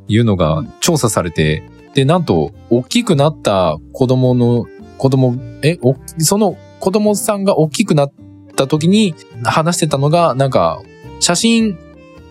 [0.07, 4.65] いうのが調査されて、で、なんと、大きくなった子供の、
[4.97, 8.11] 子供、え、おその子供さんが大きくなっ
[8.55, 10.81] た時に話してたのが、なんか、
[11.19, 11.77] 写真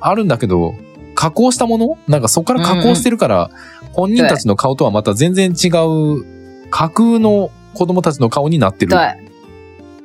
[0.01, 0.75] あるんだけど、
[1.17, 1.97] 加工したもの？
[2.07, 3.51] なんかそこから加工してるから、
[3.95, 6.25] 本人たちの顔とはまた全然違う
[6.71, 8.93] 架空の子供たちの顔になってる。
[8.93, 9.17] 对，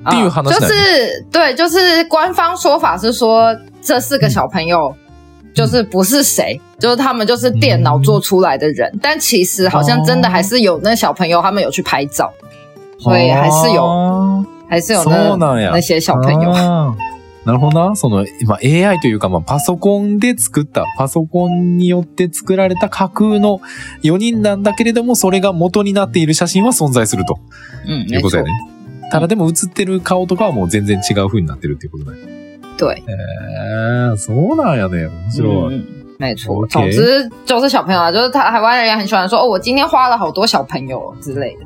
[0.09, 4.95] 地域啊就好像是哪是对，就是官方说法是说这四个小朋友
[5.53, 12.31] 就是不是谁，就是他们就是电脑做出来的人，但其实好像真的还是有那小朋友他们有去拍照，
[12.97, 15.03] 所以还是有あ还是有。
[15.03, 15.35] 那
[15.71, 16.95] 那些小朋友。
[17.45, 17.95] なるほどな。
[17.95, 23.61] その、まあ、AI というか、まあ、パソコンで作った、パソコンによって作られた架空の
[24.03, 27.39] 4人なんだけれども、それが元になっている写真は存在すると
[27.87, 28.51] 嗯，没错いうことやね。。
[29.11, 32.17] ただでも写ってる顔とかはもう全然違う風になってるっていうことだね。
[32.77, 33.01] 对，へ
[34.13, 35.07] え、そうなんやね。
[35.07, 35.75] 面白い。
[35.75, 35.85] 嗯，
[36.17, 36.67] 没错。
[36.67, 41.65] 总之就是小朋友啊，就是台台湾人也很喜欢说哦，我今天花了好多小朋友之类的，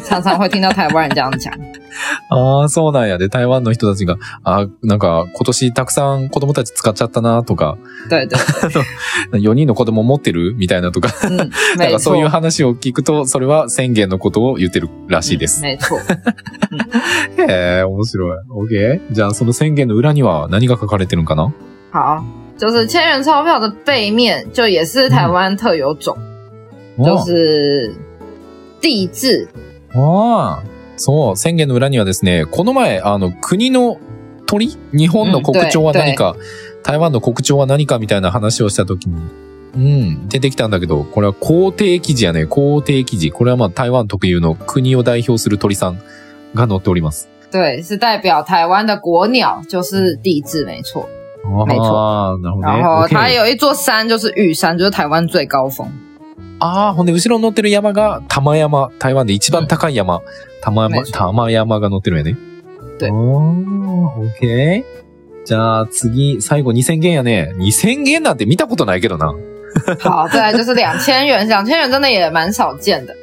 [0.00, 1.52] 常常会听到台湾人这样讲。
[2.30, 7.76] ああ、そうなんやで、台湾の人たちが、あーなんか今年たくさん子供たち使っちゃったなとか、
[8.08, 8.36] 对对，
[9.40, 15.62] 4人の子供持ってるみたいなとか、 嗯，なんかそういう話を聞くと、それは宣言のことを言ってるらしいです。
[15.62, 15.98] 没错。
[17.38, 18.36] へえ、面白い。
[18.50, 19.00] OK?
[19.10, 21.52] じゃあその宣言の裏には何が書かれてるんかな？
[21.90, 22.22] 好，
[22.58, 26.16] 就是千元钞票的背面，就也是台湾特有种，
[26.98, 27.94] 就是
[28.80, 29.48] 地质。
[29.94, 30.64] ああ、
[30.96, 33.98] そう、宣言の裏にはですね、この前、あの、国の
[34.46, 34.76] 鳥？
[34.92, 36.36] 日本の国鳥は何か、
[36.82, 39.20] 台湾の国鳥は何かみたいな話をしたときに、
[39.74, 43.30] うん、出てきたんだけど、これは皇帝記事やね、皇帝記事。
[43.30, 45.98] これはまあ台湾特有の国を代表する鳥さん
[46.54, 47.28] が載っております。
[47.50, 51.08] 对，是代表台湾的国鸟，就是地质，没错。
[51.44, 52.78] 没错ああ、なるほどね。
[52.78, 55.88] 然后它有一座山，就是玉山，就是台湾最高峰。
[56.60, 58.90] ああ、ほんで、後ろに乗ってる山が玉山。
[58.98, 60.20] 台湾で一番高い山。
[60.60, 62.36] 玉山、玉山が乗ってるよね。
[62.98, 64.98] 对おー、オッケー。
[65.44, 67.52] じゃあ次、最後2000元やね。
[67.58, 69.32] 2000元なんて見たことないけどな。
[70.00, 73.14] 好，再来就是两千元，两千元真的也蛮少见的。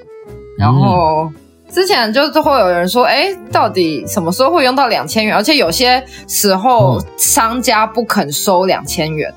[0.58, 1.30] 然后
[1.70, 5.36] 之前就是会有人说，哎，到底什么时候会用到两千元？
[5.36, 9.34] 而且有些时候嗯商家不肯收两千元，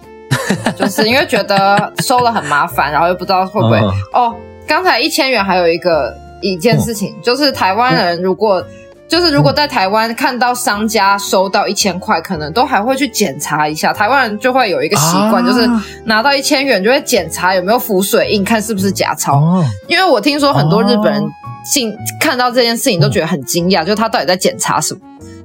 [0.76, 3.78] 就是因为觉得收了很麻烦，然后又不知道会不会。
[3.78, 4.36] 嗯哦，
[4.68, 8.64] 刚才一千元还有一个一件事情，就是台湾人如果。
[9.06, 13.94] 就是如果在台湾看到商家收到一千块，可能都还会去检查一下。
[13.94, 19.36] 台湾人就会有一个习惯，就是啊拿到一千元就会检查有没有浮水印，看是不是假钞。
[19.36, 21.28] あ因为我听说很多日本人哦
[21.64, 25.02] 进看到这件事情都觉得很惊讶，就是他到底在检查什么？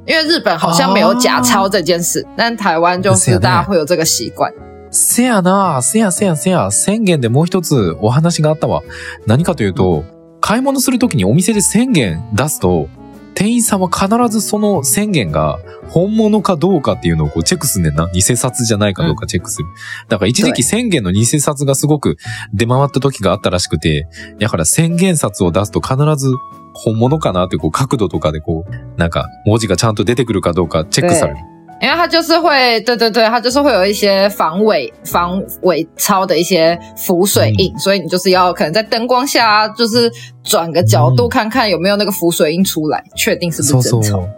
[0.06, 4.50] 因为日本好像没有假钞这件事，但台湾就是是よね大家会有这个习惯。
[4.93, 8.83] せやな、せやせやせや、宣言でもう一つお話があったわ。
[9.27, 10.05] 何かというと、
[10.39, 12.87] 買い物するときにお店で宣言出すと、
[13.33, 15.57] 店員さんは必ずその宣言が
[15.89, 18.07] 本物かどうかっていうのをこうチェックすんねんな。
[18.13, 19.67] 偽札じゃないかどうかチェックする。
[20.07, 22.17] だから一時期宣言の偽札がすごく
[22.53, 24.07] 出回った時があったらしくて、
[24.39, 26.31] だから宣言札を出すと必ず
[26.75, 31.52] 本物かなってこう角度とかでこう、なんか文字がちゃんと出てくるかどうかチェックされる。
[31.80, 40.10] 因为它就是会，对对对，它就是会有一些防伪、防伪钞的一些浮水印，所以你就是要可能在灯光下、啊，就是
[40.42, 44.20] 转个角度看看有没有那个浮水印出来，确定是不そうそ是真钞。
[44.22, 44.28] う。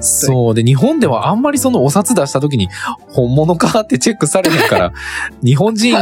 [0.00, 0.54] そう。
[0.54, 2.68] で、日本ではあんまりそのお札出した時に、
[3.10, 4.92] 本物かってチェックされへんから、
[5.42, 5.94] 日本人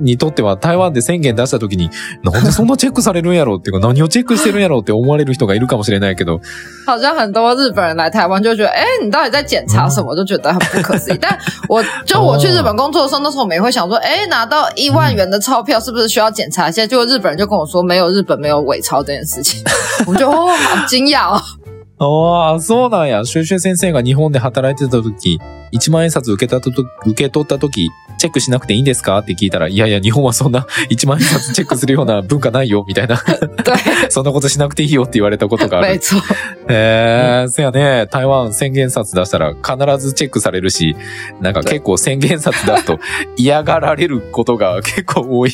[0.00, 1.90] にとっては台湾で宣言出した時に、
[2.22, 6.40] なんでそんなチェックされるんやろうっていうか、何をチェックしてるんやろうって思われる人がいるかもしれないけど、
[6.86, 10.14] 好像很多日本人来台湾就觉得，哎、你到底在检查什么？
[10.16, 11.18] 就觉得很不可思议。
[11.22, 16.86] 但我就我去日本工作的时候，那时候我们也会想说，哎、拿到一万元的钞票是不是需要检查一下？
[16.86, 19.62] 结果日本人就跟我说，没有，日本没有伪钞这件事情。
[20.06, 21.40] 我们就哦，好惊讶哦。
[21.96, 23.24] ああ、そうなんや。
[23.24, 25.38] シュウシュウ先生が日本で働いてた時、
[25.72, 26.70] 1万円札受けたと
[27.06, 27.88] 受け取った時、
[28.24, 29.18] チェックしなくていいんですか？
[29.18, 33.18] って聞いたら、いやいや、日本はそんな 1万円札チェックするような文化ないよ、みたいな。
[33.18, 33.74] 对，
[34.08, 36.00] そんなことしなくていいよって言われたことがある。
[36.68, 39.66] え、せやね、台湾宣言札出したら必
[39.98, 40.96] ずチェックされるし、
[41.42, 42.98] なんか結構宣言札出すと
[43.36, 45.52] 嫌がられることが結構多い。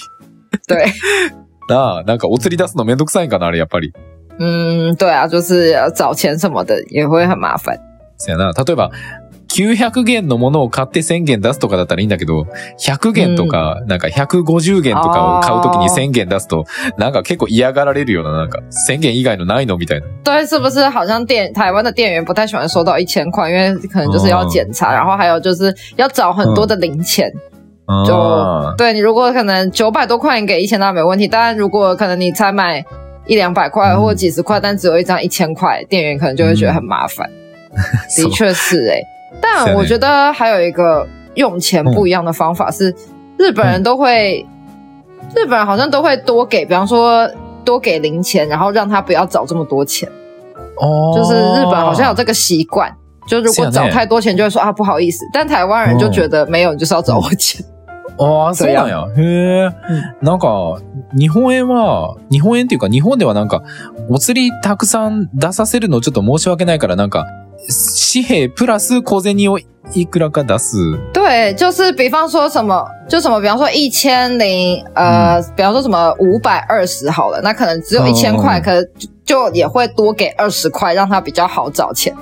[0.68, 0.87] 对，
[1.68, 3.92] なあ、なんかお釣り出すのめんどくさいんかな、あれやっぱり。
[4.38, 7.76] 嗯，对啊，就是要找钱什么的也会很麻烦。
[8.16, 8.90] せやな、例えば、
[9.60, 12.46] 900元のものを買って1000元出すとかだったらいいんだけど、
[12.78, 16.64] 100元とか、なんか150元とかを買うときに1000元出すと、
[16.96, 20.06] なんか結構嫌がられるような、なんか1000元以外のないのみたいな。
[20.24, 27.30] 对，是不是好像店台湾的店员不太喜欢收到一千块，因为可能就是要检查，然后还有就是要找很多的零钱。
[28.06, 32.84] 就あ对你如果可能九百多块你给一千那没问题，但如果可能你才买
[33.26, 37.28] 一两百块嗯或几十块，但只有一张一千块，店员可能就会觉得很麻烦。
[38.08, 39.02] ー的确是诶、
[39.41, 42.95] 但是啊我觉得还有一个用钱不一样的方法是，
[43.38, 44.45] 日本人都会，
[45.35, 47.29] 日本人好像都会多给，比方说
[47.63, 50.09] 多给零钱，然后让他不要找这么多钱。
[50.77, 52.93] そう就是日本好像有这个习惯，
[53.27, 57.63] 就如果找太多钱就会说啊不好意思，但台湾人就觉得没有，你就是要找我钱。
[58.17, 59.09] ああ、そうなんや。
[59.17, 59.71] へえ。
[60.21, 60.79] なんか、
[61.17, 63.61] 日本円は、日本円っていうか、日本ではなんか、
[64.09, 67.25] お釣りたくさん出させるのちょっと申し訳ないから、なんか、
[67.68, 69.58] 紙幣プラス小銭を
[69.94, 70.76] いくらか出す？
[71.12, 78.86] 对，就是比方说什么，就什么，比方说一千零呃，比方说什么五百二十好了，那可能只有一千块，嗯可能
[79.24, 82.14] 就也会多给二十块，让他比较好找钱。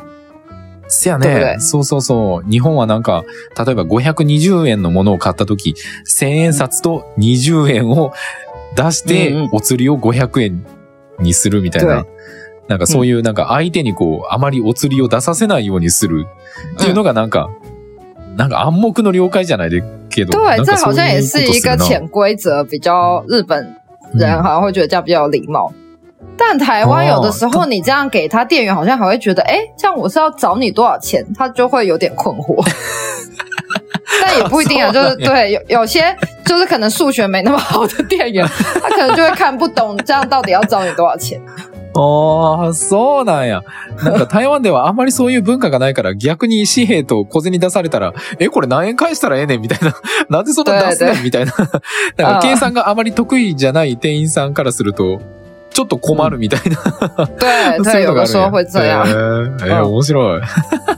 [0.88, 1.58] せやね。
[1.60, 2.50] そうそうそう。
[2.50, 3.22] 日本はなんか、
[3.58, 5.74] 例えば520円のものを買ったとき、
[6.06, 8.12] 1000円札と20円を
[8.74, 10.64] 出して、お釣りを500円
[11.20, 12.06] にするみたいな。
[12.68, 16.26] なんかそういう、なんか相手にこう、あまりお釣りを出させないようにする
[16.76, 17.48] っていうのがなんか、
[18.36, 20.38] なんか暗黙の了解じゃないでけど。
[20.38, 23.74] 对，这好像也是一个潜规则，比较日本
[24.14, 25.72] 人嗯好像会觉得这样比较有礼貌。
[26.36, 32.62] 但台湾有的时候你这样给他，店员好像还会觉得，哎，这样我是要找你多少钱，他就会有点困惑。
[34.22, 38.46] 但也不一定啊，就是对有有些就是可能数学没那么好的店员，
[38.80, 41.40] 他可能就会看不懂这样到底要找你多少钱。
[42.00, 43.62] ああ、そうなんや。
[44.04, 49.96] なんか台湾ではあんまりそういう文化がないから逆に紙幣と小銭出されたら、 え、これ何円返したらええねんみたいな。
[50.30, 51.52] なんでそんな出すねんみたいな。
[52.16, 55.20] なんか計算があまり得意じゃない店員さんからすると、
[55.78, 56.76] ちょっと困るみたいな。
[57.38, 59.06] 对 そう对，いうのがあるんや有的时候会这样。
[59.06, 60.42] へーえーうん面白い。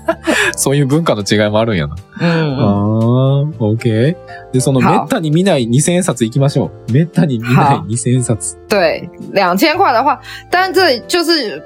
[0.57, 1.95] そういう文化の違いもあるんやな。
[2.19, 4.17] 嗯，ああ、オッケー。
[4.53, 6.93] で、その好めったに見ない2000円札行きましょう。
[6.93, 8.57] めったに見ない好2000円札。
[8.69, 10.19] 对，两千块的话，
[10.51, 11.63] 但这里就是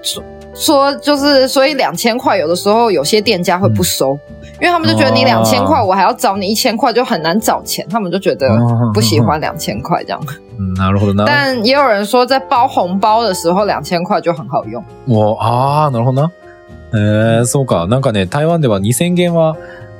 [0.52, 4.18] 说，就是所以两千块有的时候有些店家会不收，
[4.60, 8.48] 因为他们就觉得你两千块，哦我还要找你一千块，就很难找钱，他们就觉得
[8.92, 10.20] 不喜欢两千块这样。
[10.58, 11.24] うんなるほどな。
[11.24, 14.82] 但也有人说，在包红包的时候，两千块就很好用。
[15.06, 16.32] もう、ああ、なるほどな。
[16.92, 17.86] えー、そうか。
[17.86, 19.56] なんかね、台湾では2000元は、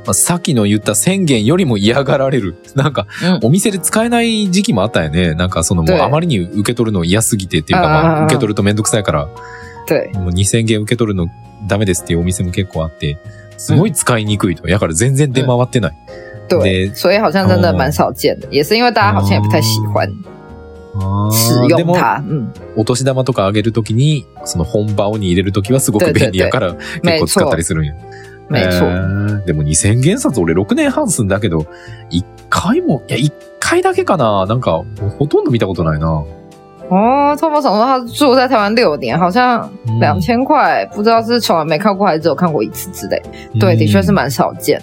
[0.07, 2.57] まあさっきの言った1000元よりも嫌がられる。
[2.77, 5.35] なんか、うんお店で使えない時期もあったよね。
[5.35, 9.29] なんかそのもう对あまりに受け取るの嫌すぎてっていうか、まあ、受け取るとめんどくさいから、
[9.89, 11.27] 对，もう2000元受け取るの
[11.67, 13.17] ダメですっていうお店も結構あって、
[13.57, 14.69] すごい使いにくいと。
[14.69, 15.93] だから全然出回ってない。
[16.47, 20.11] 对，で所以好像真的蛮少见的，也是因为大家好像也不太喜欢あ
[21.31, 22.23] 使ーでも、用它。
[22.23, 27.95] 嗯，お年玉とかあげるときに、その本場に入れるときはすごく便利やから、結没構使った错り，するんや。
[28.49, 28.87] 没错。
[28.87, 31.67] えーでも2000元札俺6年半住んだけど、
[32.11, 34.83] 1回も、いや、1回だけかななんか、
[35.19, 36.25] ほとんど見たことないな。
[36.91, 43.23] 哦，托莫想说他住在台湾六年，好像嗯两千块，不知道是从来没看过，还是只有看过一次之类。
[43.59, 44.81] 对，的确是蛮少见。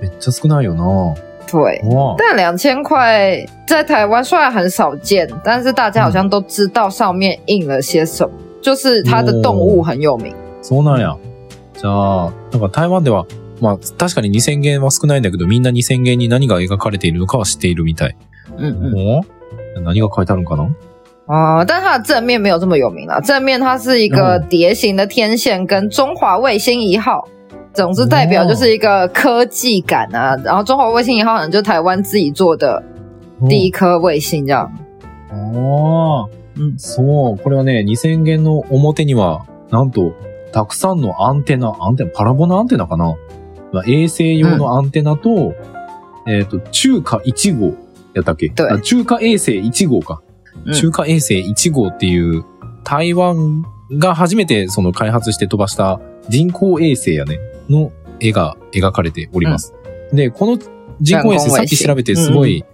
[0.00, 1.14] めっちゃ少ないよな。
[1.50, 8.30] 对，哇但两千块在台湾虽然很少见，但是大家好像都知道上面印了些什么，
[8.62, 10.34] 就是它的动物很有名。
[10.62, 11.16] そうなんや。
[11.74, 13.24] じゃあ、なんか台湾では、
[13.60, 18.16] まあ確かに2000元は少ないんだけど、みんな2000元に何が描かれているのかは知っているみたい。
[18.58, 18.94] 嗯嗯。
[18.94, 20.68] お何が書いてあるんかな？
[21.26, 23.20] 哦，但它的正面没有这么有名啦。
[23.20, 27.28] 正面它是一个哦蝶形的天线跟中华卫星一号，
[27.78, 30.36] 总之代表就是一个科技感啊。
[30.42, 32.82] 然后中华卫星一号就台湾自己做的
[33.48, 34.68] 第一颗卫星这样。
[35.30, 37.38] ああ、うんそう。
[37.38, 40.12] これはね、2000元の表には、なんと、
[40.50, 43.14] たくさんのアンテナ、アンテナ、パラボナアンテナかな、
[43.72, 45.54] まあ、衛星用のアンテナと、
[46.26, 47.76] えっ、と、中華1号
[48.14, 48.48] やったっけ？
[48.50, 50.20] 对あ中華衛星1号か。
[50.66, 52.44] うん中華衛星1号っていう、
[52.82, 53.62] 台湾
[53.92, 57.38] が初めてその開発して飛ばした人工衛星やね、
[57.68, 59.74] の絵が描かれております。
[60.12, 60.58] で、この
[61.00, 62.64] 人工衛星さっき調べてすごい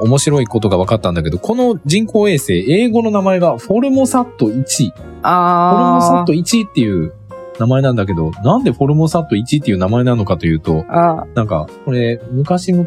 [0.00, 4.50] 面白いことが分かったんだけど、この人工衛星、英語の名前がフォルモサット1。
[4.50, 4.92] フォルモ
[5.22, 7.12] サッあト1っていう
[7.58, 12.86] 名前なんだけど、なんでフォルモサット1っていう名前なのかというと、あ、あなんか、これ、昔々、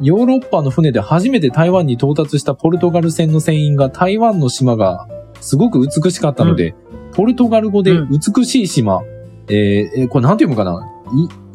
[0.00, 5.06] ヨーロッパの船で初めて台湾に到達したポルトガル船の船員が台湾の島が
[5.40, 6.74] すごく美しかったので、
[7.12, 9.13] ポルトガル語で美しい島、えー
[9.48, 10.90] えーこれなんて読むかな？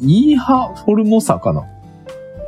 [0.00, 1.66] イイーハフォルモサかな？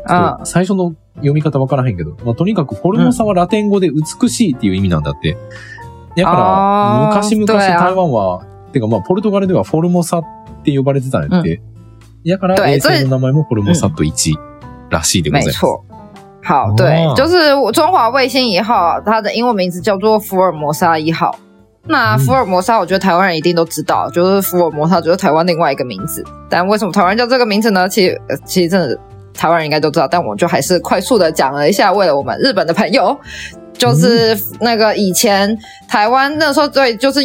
[0.07, 0.41] あ。
[0.45, 5.37] 最初の読み方わからへんけど、まあ、とにかくフォルモサはラテン語で美しいっていう意味なんだって。
[6.17, 10.25] だから、昔々台湾は、てかまあ、ポルトガルではフォルモサっ
[10.63, 11.63] て呼ばれてたんやって。
[12.27, 14.35] だから、衛星の名前もフォルモサット1
[14.91, 15.59] らしいでございます。
[16.45, 21.35] 好，哦对，就是中华卫星一号，它的英文名字叫做福尔摩沙一号。
[21.85, 26.25] 那嗯福尔摩沙，我觉得台湾人一定都知道，就是福尔摩沙就是台湾另外一个名字。
[26.49, 27.89] 但为什么台湾叫这个名字呢？
[27.89, 28.99] 其实，呃其实真的
[29.35, 33.19] 台湾人应该都知道，但我就还是快速的讲了一下，为了我们日本的朋友，
[33.73, 35.59] 就是那个以前
[35.89, 37.21] 台湾那时候对，就是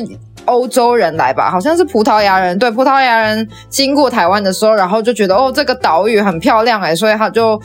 [0.45, 7.61] 欧洲人来吧，好像是葡萄牙人，对，葡萄牙人经过台湾的时候，然后就觉得哦，这个岛屿很漂亮哎，所以他就。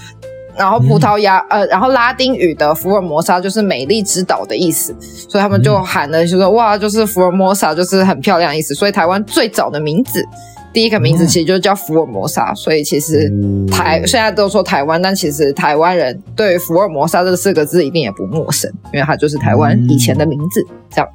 [0.57, 4.95] 然后葡萄牙、呃，然后拉丁语的福尔摩沙就是美丽之岛的意思，
[5.30, 8.73] 所以他们就喊了，就说哇，就是福尔摩沙就是很漂亮的意思。
[8.73, 10.25] 所以台湾最早的名字，
[10.73, 13.32] 第一个名字其实就叫福尔摩沙，所以其实
[13.71, 20.65] 台现在都说台湾，但其实台湾人对福尔摩沙这四个字一定也不陌生，因为它就是台湾以前的名字。
[20.89, 21.07] 这样，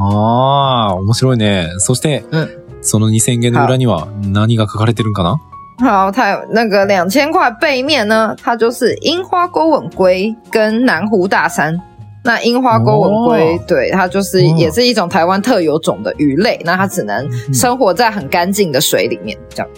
[0.00, 1.68] ああ、面白いね。
[1.78, 5.40] そして、うんその2000元の裏には何が書かれてるんかな
[5.78, 11.76] 好，它有那个两千块背面呢，它就是樱花钩吻龟跟南湖大山。
[12.24, 19.68] 那樱花钩吻龟，哦对它就是哦也是一种台湾特有种的鱼类，那它只能生活在很干净的水里面，这样。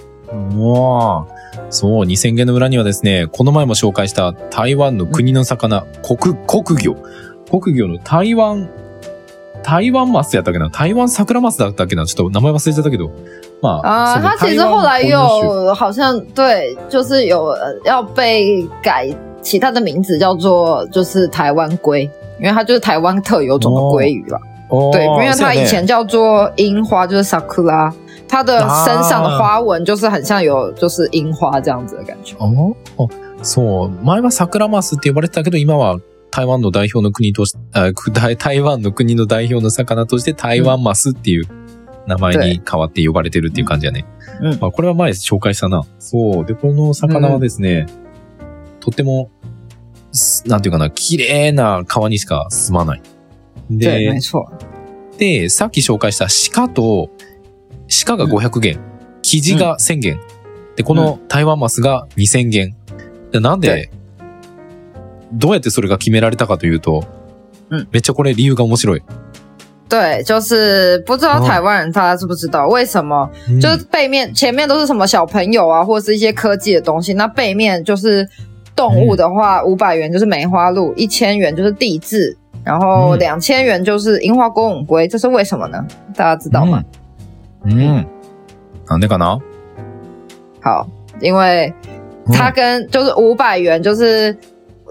[0.58, 1.24] おー
[1.70, 6.96] そう、2000元の裏にはですね、この前も紹介した台湾の国の魚、国、国魚。
[7.50, 8.68] 国魚の台湾、
[9.63, 10.69] 台湾マスやったっけな？
[10.69, 12.05] 台湾桜マスだったっけな？
[12.05, 13.11] ちょっと名前忘れちゃったけど。
[13.61, 22.03] まあ、啊、その它其实后来固有好像对，就是有呃要被改其他的名字，叫做就是台湾龟，
[22.39, 24.39] 因为它就是台湾特有种的鲑鱼啦。
[24.69, 27.91] おー对，因为它以前叫做樱花，就是 sakura，
[28.27, 32.35] 它的身上的花纹就是很像有就是樱花这样子的感觉。
[32.39, 33.09] おお
[33.41, 33.91] そう。
[34.03, 35.99] 前は桜マスって呼ばれてたけど、今は
[36.31, 37.55] 台湾の代表の国とし
[38.13, 41.45] 台台湾の国の代表の魚として台湾マスっていう
[42.07, 44.05] 名前に変わって呼ばれてるっていう感じやね。
[44.41, 45.83] うんまあ、これは前紹介したな。
[45.99, 46.45] そう。
[46.45, 47.85] で、この魚はですね、
[48.79, 49.29] とっても、
[50.11, 53.01] すなんていうかな、綺麗な川にしか住まない。
[53.69, 54.11] 对，
[55.17, 55.41] で。
[55.41, 57.11] で、さっき紹介した鹿と、
[58.05, 58.79] 鹿が500元、
[59.21, 60.19] キジが1000元、
[60.77, 62.75] で、この台湾マスが2000元。
[63.31, 63.91] でなんで、
[65.31, 67.03] どうやってそれが決められたかというと、
[67.69, 69.01] うんめっちゃこれ理由が面白い。
[69.89, 73.29] 对，就是不知道哦台湾人大家知不知道为什么？
[73.49, 77.13] うん就是背面前面都是什么小朋友啊，或者是一些科技的东西。
[77.13, 78.27] 那背面就是
[78.75, 85.83] 动物的话，五百元就是梅花鹿，一千元就是地质，然后嗯两千元就是樱花公吻龟，这是为什么呢？
[86.15, 86.83] 大家知道吗？
[87.65, 87.73] うん。
[87.73, 88.05] うん。
[88.87, 89.39] なんでかな
[90.61, 90.87] 好，
[91.19, 91.73] 因为
[92.31, 94.35] 它跟就是五百元就是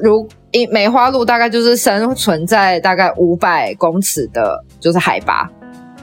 [0.02, 5.50] 如一梅花鹿大概就是生存在大概五百公尺的，就是海拔。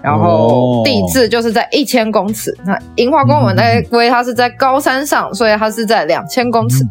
[0.03, 6.85] 然后哦地质就是在一千公尺，那樱花公吻那龟它是在高山上，所以它是在两千公尺。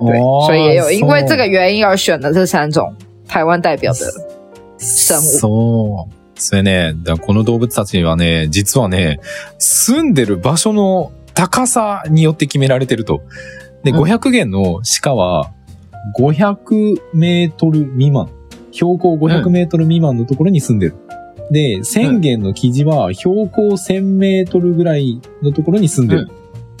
[0.00, 2.94] 对，哦所以也有因为这个原因而选了这三种
[3.28, 3.98] 台湾代表的
[4.78, 5.38] 生物。
[5.38, 6.18] そう。
[6.40, 9.18] それね、だからこの動物たちはね、実はね、
[9.58, 13.22] 住んでる場所の高さによって決められてると。
[13.82, 15.50] で、うん500元の鹿は、
[16.17, 18.29] 500メートル未満。
[18.71, 20.95] 標高500メートル未満のところに住んでる。
[21.51, 26.29] で、1000元の生地は標高1000メートルぐらいのところに住んでる。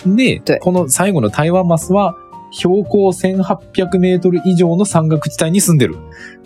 [0.05, 2.15] で对、この最後の台湾マスは、
[2.51, 5.95] 標高1800メートル以上の山岳地帯に住んでる。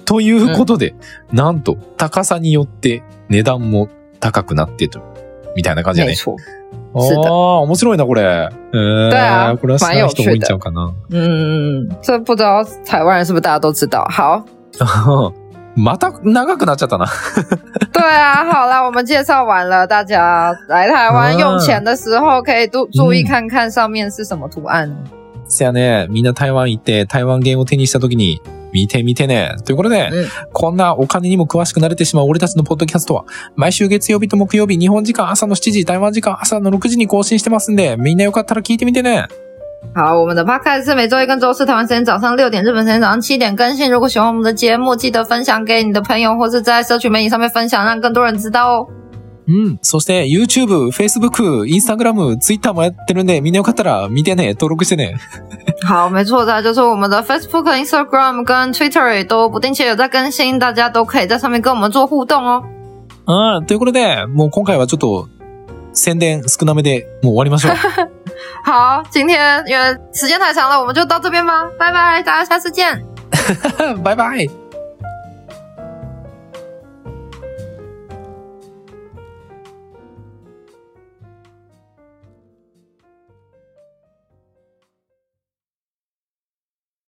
[0.06, 0.96] ということで、
[1.34, 5.02] なんと、高さによって値段も高くなってる。
[5.56, 6.16] みたいな感じだね。
[7.02, 8.50] 是的あ、面白いな、これ。
[8.74, 10.94] えー、对啊これは知らない人多いんちゃうかな。
[11.12, 14.06] 嗯，这不知道台湾人是不是大家都知道？
[14.10, 14.44] 好，
[15.76, 17.06] また長くなっちゃったな。
[17.94, 24.90] 对啊，好啦，我们介绍完了，大家来台湾嗯用钱的时候可以注 注意看看上面是什么图案。
[25.50, 28.42] せやね、みんな台湾行って台湾元を手にした時に、
[28.74, 29.56] 見てみてね。
[29.66, 39.28] ということで、うんこんなお金にも詳しくなれてしまう俺たちのポッドキャストは、毎週月曜日と木曜日、日本時間朝の7時、台湾時間朝の6時に更新してますんで、みんなよかったら聞いてみてね。
[39.94, 43.90] 好，我们的 podcast 是每周一跟周四台湾时间早上六点，日本时间早上七点更新。
[43.90, 48.88] 如果喜欢我们的节目，记得分享给你的朋友，或是在社群媒体上面分享，让更多人知道哦。
[49.48, 49.80] うん。
[49.82, 55.16] そして、YouTube、Facebook、Instagram、Twitter もやってるんで、みんなよかったら見てね、登録してね。
[55.88, 62.64] 好，没错，再来就是我们的 Facebook、Instagram 跟 Twitter 也都不定期有在更新，大家都可以在上面跟我们做互动哦。
[63.26, 63.66] うん。
[63.66, 65.30] ということで、もう今回はちょっと、
[65.94, 67.76] 宣伝少なめで、もう終わりましょう。
[68.64, 73.02] 好，今天因为时间太长了，我们就到这边吧，拜拜，大家下次见。
[74.04, 74.67] バイバイ